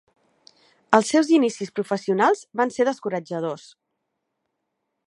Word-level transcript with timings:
Els 0.97 1.11
seus 1.15 1.29
inicis 1.37 1.73
professionals 1.81 2.43
van 2.63 2.75
ser 2.79 2.89
descoratjadors. 2.91 3.71